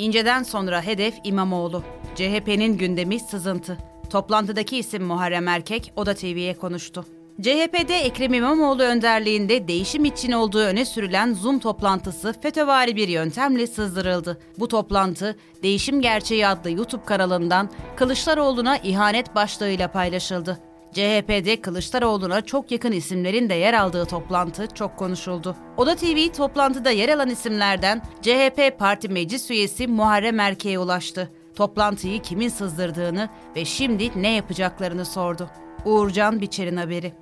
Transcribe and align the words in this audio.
İnceden 0.00 0.42
sonra 0.42 0.82
hedef 0.82 1.14
İmamoğlu. 1.24 1.82
CHP'nin 2.14 2.78
gündemi 2.78 3.20
sızıntı. 3.20 3.78
Toplantıdaki 4.10 4.78
isim 4.78 5.04
Muharrem 5.04 5.48
Erkek, 5.48 5.92
Oda 5.96 6.14
TV'ye 6.14 6.54
konuştu. 6.54 7.04
CHP'de 7.40 7.98
Ekrem 7.98 8.34
İmamoğlu 8.34 8.82
önderliğinde 8.82 9.68
değişim 9.68 10.04
için 10.04 10.32
olduğu 10.32 10.58
öne 10.58 10.84
sürülen 10.84 11.34
Zoom 11.34 11.58
toplantısı 11.58 12.34
FETÖ'vari 12.40 12.96
bir 12.96 13.08
yöntemle 13.08 13.66
sızdırıldı. 13.66 14.40
Bu 14.58 14.68
toplantı 14.68 15.36
Değişim 15.62 16.00
Gerçeği 16.00 16.46
adlı 16.46 16.70
YouTube 16.70 17.04
kanalından 17.04 17.70
Kılıçdaroğlu'na 17.96 18.76
ihanet 18.76 19.34
başlığıyla 19.34 19.88
paylaşıldı. 19.88 20.69
CHP'de 20.92 21.60
Kılıçdaroğlu'na 21.60 22.40
çok 22.40 22.70
yakın 22.70 22.92
isimlerin 22.92 23.50
de 23.50 23.54
yer 23.54 23.74
aldığı 23.74 24.04
toplantı 24.04 24.66
çok 24.74 24.96
konuşuldu. 24.96 25.56
Oda 25.76 25.96
TV 25.96 26.32
toplantıda 26.36 26.90
yer 26.90 27.08
alan 27.08 27.28
isimlerden 27.30 28.02
CHP 28.22 28.78
Parti 28.78 29.08
Meclis 29.08 29.50
Üyesi 29.50 29.86
Muharrem 29.86 30.40
Erke'ye 30.40 30.78
ulaştı. 30.78 31.32
Toplantıyı 31.54 32.22
kimin 32.22 32.48
sızdırdığını 32.48 33.28
ve 33.56 33.64
şimdi 33.64 34.22
ne 34.22 34.34
yapacaklarını 34.34 35.04
sordu. 35.04 35.50
Uğurcan 35.84 36.40
Biçer'in 36.40 36.76
haberi. 36.76 37.12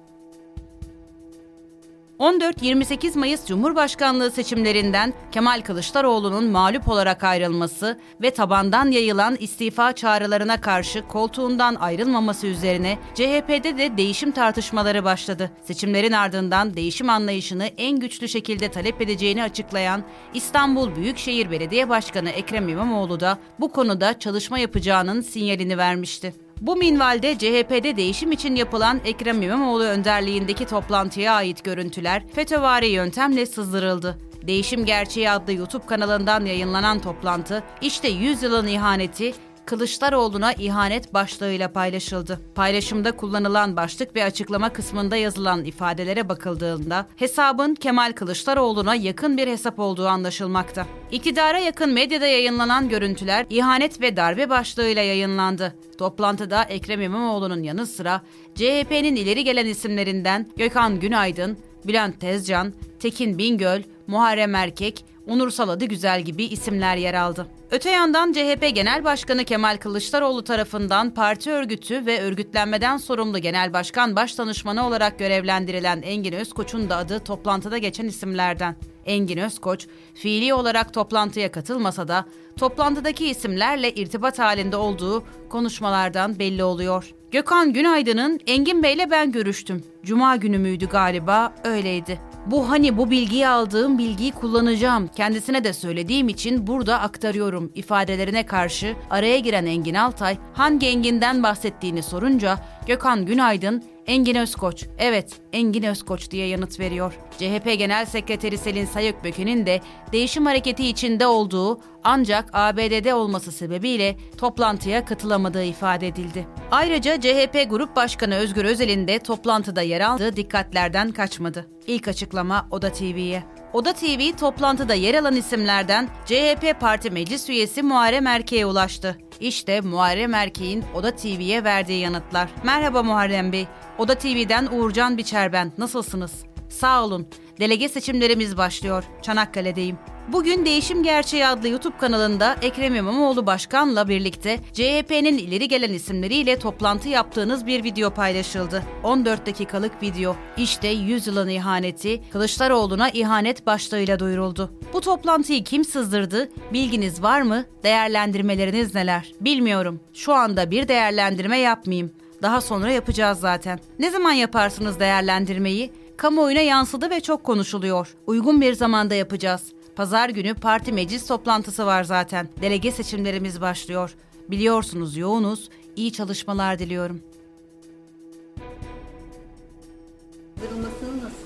14-28 2.18 3.18
Mayıs 3.18 3.46
Cumhurbaşkanlığı 3.46 4.30
seçimlerinden 4.30 5.14
Kemal 5.32 5.60
Kılıçdaroğlu'nun 5.60 6.44
mağlup 6.50 6.88
olarak 6.88 7.24
ayrılması 7.24 7.98
ve 8.22 8.30
tabandan 8.30 8.90
yayılan 8.90 9.36
istifa 9.40 9.92
çağrılarına 9.92 10.60
karşı 10.60 11.06
koltuğundan 11.08 11.74
ayrılmaması 11.74 12.46
üzerine 12.46 12.98
CHP'de 13.14 13.78
de 13.78 13.96
değişim 13.96 14.30
tartışmaları 14.30 15.04
başladı. 15.04 15.50
Seçimlerin 15.64 16.12
ardından 16.12 16.74
değişim 16.74 17.10
anlayışını 17.10 17.64
en 17.78 17.98
güçlü 17.98 18.28
şekilde 18.28 18.70
talep 18.70 19.00
edeceğini 19.00 19.42
açıklayan 19.42 20.02
İstanbul 20.34 20.96
Büyükşehir 20.96 21.50
Belediye 21.50 21.88
Başkanı 21.88 22.30
Ekrem 22.30 22.68
İmamoğlu 22.68 23.20
da 23.20 23.38
bu 23.60 23.72
konuda 23.72 24.18
çalışma 24.18 24.58
yapacağının 24.58 25.20
sinyalini 25.20 25.78
vermişti. 25.78 26.34
Bu 26.60 26.76
minvalde 26.76 27.38
CHP'de 27.38 27.96
değişim 27.96 28.32
için 28.32 28.54
yapılan 28.54 29.00
Ekrem 29.04 29.42
İmamoğlu 29.42 29.84
önderliğindeki 29.84 30.66
toplantıya 30.66 31.32
ait 31.32 31.64
görüntüler 31.64 32.22
FETÖ'vari 32.34 32.88
yöntemle 32.88 33.46
sızdırıldı. 33.46 34.18
Değişim 34.46 34.84
Gerçeği 34.84 35.30
adlı 35.30 35.52
YouTube 35.52 35.86
kanalından 35.86 36.44
yayınlanan 36.44 37.00
toplantı, 37.00 37.62
işte 37.82 38.08
100 38.08 38.42
yılın 38.42 38.66
ihaneti, 38.66 39.34
Kılıçdaroğlu'na 39.68 40.52
ihanet 40.52 41.14
başlığıyla 41.14 41.72
paylaşıldı. 41.72 42.40
Paylaşımda 42.54 43.12
kullanılan 43.12 43.76
başlık 43.76 44.16
ve 44.16 44.24
açıklama 44.24 44.72
kısmında 44.72 45.16
yazılan 45.16 45.64
ifadelere 45.64 46.28
bakıldığında 46.28 47.06
hesabın 47.16 47.74
Kemal 47.74 48.12
Kılıçdaroğlu'na 48.12 48.94
yakın 48.94 49.36
bir 49.36 49.48
hesap 49.48 49.78
olduğu 49.78 50.06
anlaşılmakta. 50.06 50.86
İktidara 51.12 51.58
yakın 51.58 51.92
medyada 51.92 52.26
yayınlanan 52.26 52.88
görüntüler 52.88 53.46
ihanet 53.50 54.00
ve 54.00 54.16
darbe 54.16 54.50
başlığıyla 54.50 55.02
yayınlandı. 55.02 55.74
Toplantıda 55.98 56.62
Ekrem 56.62 57.00
İmamoğlu'nun 57.02 57.62
yanı 57.62 57.86
sıra 57.86 58.22
CHP'nin 58.54 59.16
ileri 59.16 59.44
gelen 59.44 59.66
isimlerinden 59.66 60.46
Gökhan 60.56 61.00
Günaydın, 61.00 61.58
Bülent 61.84 62.20
Tezcan, 62.20 62.72
Tekin 63.00 63.38
Bingöl, 63.38 63.82
Muharrem 64.06 64.54
Erkek, 64.54 65.04
Onur 65.28 65.50
Saladı 65.50 65.84
Güzel 65.84 66.22
gibi 66.22 66.44
isimler 66.44 66.96
yer 66.96 67.14
aldı. 67.14 67.46
Öte 67.70 67.90
yandan 67.90 68.32
CHP 68.32 68.74
Genel 68.74 69.04
Başkanı 69.04 69.44
Kemal 69.44 69.76
Kılıçdaroğlu 69.76 70.44
tarafından 70.44 71.14
parti 71.14 71.50
örgütü 71.50 72.06
ve 72.06 72.20
örgütlenmeden 72.20 72.96
sorumlu 72.96 73.38
Genel 73.38 73.72
Başkan 73.72 74.16
Başdanışmanı 74.16 74.86
olarak 74.86 75.18
görevlendirilen 75.18 76.02
Engin 76.02 76.32
Özkoç'un 76.32 76.90
da 76.90 76.96
adı 76.96 77.18
toplantıda 77.20 77.78
geçen 77.78 78.06
isimlerden. 78.06 78.76
Engin 79.08 79.38
Özkoç, 79.38 79.86
fiili 80.14 80.54
olarak 80.54 80.94
toplantıya 80.94 81.52
katılmasa 81.52 82.08
da 82.08 82.24
toplantıdaki 82.56 83.26
isimlerle 83.28 83.94
irtibat 83.94 84.38
halinde 84.38 84.76
olduğu 84.76 85.24
konuşmalardan 85.48 86.38
belli 86.38 86.64
oluyor. 86.64 87.14
Gökhan 87.30 87.72
Günaydın'ın 87.72 88.40
Engin 88.46 88.82
Bey'le 88.82 89.10
ben 89.10 89.32
görüştüm. 89.32 89.84
Cuma 90.04 90.36
günü 90.36 90.58
müydü 90.58 90.86
galiba 90.86 91.54
öyleydi. 91.64 92.20
Bu 92.46 92.70
hani 92.70 92.96
bu 92.96 93.10
bilgiyi 93.10 93.48
aldığım 93.48 93.98
bilgiyi 93.98 94.32
kullanacağım. 94.32 95.08
Kendisine 95.08 95.64
de 95.64 95.72
söylediğim 95.72 96.28
için 96.28 96.66
burada 96.66 97.00
aktarıyorum 97.00 97.72
ifadelerine 97.74 98.46
karşı 98.46 98.96
araya 99.10 99.38
giren 99.38 99.66
Engin 99.66 99.94
Altay 99.94 100.36
hangi 100.52 100.86
Engin'den 100.86 101.42
bahsettiğini 101.42 102.02
sorunca 102.02 102.58
Gökhan 102.86 103.26
Günaydın 103.26 103.82
Engin 104.06 104.34
Özkoç, 104.34 104.84
evet 104.98 105.40
Engin 105.52 105.82
Özkoç 105.82 106.30
diye 106.30 106.46
yanıt 106.46 106.80
veriyor. 106.80 107.18
CHP 107.38 107.78
Genel 107.78 108.06
Sekreteri 108.06 108.58
Selin 108.58 108.86
Sayıkböke'nin 108.86 109.66
de 109.66 109.80
değişim 110.12 110.46
hareketi 110.46 110.86
içinde 110.88 111.26
olduğu 111.26 111.80
ancak 112.04 112.50
ABD'de 112.52 113.14
olması 113.14 113.52
sebebiyle 113.52 114.16
toplantıya 114.38 115.04
katılamadığı 115.04 115.64
ifade 115.64 116.08
edildi. 116.08 116.46
Ayrıca 116.70 117.20
CHP 117.20 117.70
Grup 117.70 117.96
Başkanı 117.96 118.34
Özgür 118.36 118.64
Özel'in 118.64 119.08
de 119.08 119.18
toplantıda 119.18 119.82
yer 119.82 120.00
aldığı 120.00 120.36
dikkatlerden 120.36 121.12
kaçmadı. 121.12 121.66
İlk 121.86 122.08
açıklama 122.08 122.68
Oda 122.70 122.92
TV'ye. 122.92 123.44
Oda 123.72 123.92
TV 123.92 124.36
toplantıda 124.40 124.94
yer 124.94 125.14
alan 125.14 125.36
isimlerden 125.36 126.08
CHP 126.26 126.80
Parti 126.80 127.10
Meclis 127.10 127.48
Üyesi 127.48 127.82
Muharrem 127.82 128.26
Erke'ye 128.26 128.66
ulaştı. 128.66 129.18
İşte 129.40 129.80
Muharrem 129.80 130.34
Erkek'in 130.34 130.84
Oda 130.94 131.10
TV'ye 131.16 131.64
verdiği 131.64 132.00
yanıtlar. 132.00 132.48
Merhaba 132.64 133.02
Muharrem 133.02 133.52
Bey. 133.52 133.66
Oda 133.98 134.14
TV'den 134.14 134.66
Uğurcan 134.72 135.18
Biçer 135.18 135.47
ben. 135.52 135.72
Nasılsınız? 135.78 136.32
Sağ 136.68 137.04
olun. 137.04 137.26
Delege 137.60 137.88
seçimlerimiz 137.88 138.56
başlıyor. 138.56 139.04
Çanakkale'deyim. 139.22 139.98
Bugün 140.32 140.64
Değişim 140.66 141.02
Gerçeği 141.02 141.46
adlı 141.46 141.68
YouTube 141.68 141.96
kanalında 141.96 142.56
Ekrem 142.62 142.94
İmamoğlu 142.94 143.46
Başkan'la 143.46 144.08
birlikte 144.08 144.58
CHP'nin 144.72 145.38
ileri 145.38 145.68
gelen 145.68 145.92
isimleriyle 145.92 146.58
toplantı 146.58 147.08
yaptığınız 147.08 147.66
bir 147.66 147.84
video 147.84 148.10
paylaşıldı. 148.10 148.82
14 149.02 149.46
dakikalık 149.46 150.02
video. 150.02 150.36
İşte 150.56 150.88
100 150.88 151.26
yılın 151.26 151.48
ihaneti, 151.48 152.30
Kılıçdaroğlu'na 152.32 153.10
ihanet 153.10 153.66
başlığıyla 153.66 154.18
duyuruldu. 154.18 154.70
Bu 154.92 155.00
toplantıyı 155.00 155.64
kim 155.64 155.84
sızdırdı? 155.84 156.48
Bilginiz 156.72 157.22
var 157.22 157.42
mı? 157.42 157.64
Değerlendirmeleriniz 157.82 158.94
neler? 158.94 159.32
Bilmiyorum. 159.40 160.00
Şu 160.14 160.34
anda 160.34 160.70
bir 160.70 160.88
değerlendirme 160.88 161.58
yapmayayım. 161.58 162.12
Daha 162.42 162.60
sonra 162.60 162.90
yapacağız 162.90 163.40
zaten. 163.40 163.80
Ne 163.98 164.10
zaman 164.10 164.32
yaparsınız 164.32 165.00
değerlendirmeyi? 165.00 165.90
Kamuoyuna 166.16 166.60
yansıdı 166.60 167.10
ve 167.10 167.20
çok 167.20 167.44
konuşuluyor. 167.44 168.14
Uygun 168.26 168.60
bir 168.60 168.72
zamanda 168.72 169.14
yapacağız. 169.14 169.62
Pazar 169.96 170.28
günü 170.28 170.54
parti 170.54 170.92
meclis 170.92 171.26
toplantısı 171.26 171.86
var 171.86 172.04
zaten. 172.04 172.48
Delege 172.60 172.90
seçimlerimiz 172.90 173.60
başlıyor. 173.60 174.14
Biliyorsunuz 174.50 175.16
yoğunuz. 175.16 175.68
İyi 175.96 176.12
çalışmalar 176.12 176.78
diliyorum. 176.78 177.20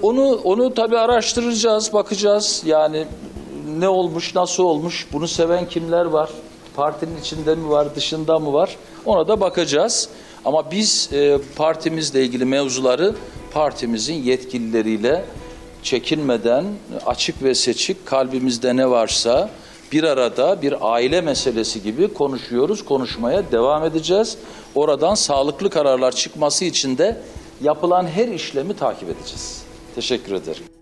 Onu 0.03 0.35
onu 0.35 0.75
tabii 0.75 0.99
araştıracağız, 0.99 1.93
bakacağız. 1.93 2.63
Yani 2.67 3.07
ne 3.79 3.89
olmuş, 3.89 4.35
nasıl 4.35 4.63
olmuş, 4.65 5.07
bunu 5.13 5.29
seven 5.29 5.69
kimler 5.69 6.05
var? 6.05 6.31
Partinin 6.77 7.21
içinde 7.21 7.55
mi 7.55 7.69
var, 7.71 7.95
dışında 7.95 8.39
mı 8.39 8.53
var? 8.53 8.77
Ona 9.05 9.29
da 9.29 9.41
bakacağız. 9.41 10.09
Ama 10.45 10.71
biz 10.71 11.11
e, 11.13 11.39
partimizle 11.57 12.25
ilgili 12.25 12.45
mevzuları 12.45 13.15
partimizin 13.53 14.15
yetkilileriyle 14.15 15.25
çekinmeden 15.83 16.65
açık 17.07 17.43
ve 17.43 17.55
seçik 17.55 18.07
kalbimizde 18.07 18.77
ne 18.77 18.91
varsa 18.91 19.51
bir 19.93 20.05
arada 20.05 20.63
bir 20.63 20.75
aile 20.81 21.21
meselesi 21.21 21.83
gibi 21.83 22.15
konuşuyoruz, 22.15 22.85
konuşmaya 22.85 23.53
devam 23.53 23.85
edeceğiz. 23.85 24.39
Oradan 24.75 25.15
sağlıklı 25.15 25.71
kararlar 25.71 26.13
çıkması 26.13 26.65
için 26.65 26.99
de 26.99 27.21
yapılan 27.63 28.07
her 28.07 28.29
işlemi 28.29 28.77
takip 28.77 29.09
edeceğiz. 29.09 29.63
Teşekkür 29.95 30.33
ederim. 30.33 30.82